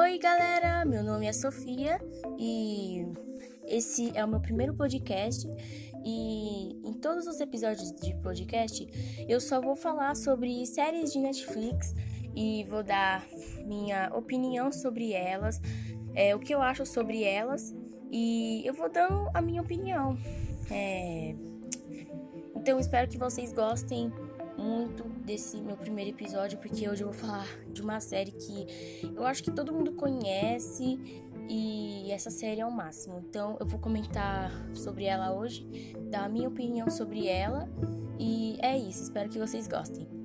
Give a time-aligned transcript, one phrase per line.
[0.00, 0.84] Oi, galera!
[0.84, 2.00] Meu nome é Sofia
[2.38, 3.04] e
[3.66, 5.44] esse é o meu primeiro podcast.
[6.04, 8.86] E em todos os episódios de podcast
[9.28, 11.96] eu só vou falar sobre séries de Netflix
[12.32, 13.26] e vou dar
[13.66, 15.60] minha opinião sobre elas,
[16.14, 17.74] é, o que eu acho sobre elas
[18.08, 20.16] e eu vou dando a minha opinião.
[20.70, 21.34] É...
[22.54, 24.12] Então espero que vocês gostem
[24.68, 29.24] muito desse meu primeiro episódio, porque hoje eu vou falar de uma série que eu
[29.26, 30.98] acho que todo mundo conhece
[31.48, 33.18] e essa série é o máximo.
[33.18, 35.66] Então eu vou comentar sobre ela hoje,
[36.10, 37.68] dar a minha opinião sobre ela
[38.18, 39.04] e é isso.
[39.04, 40.17] Espero que vocês gostem.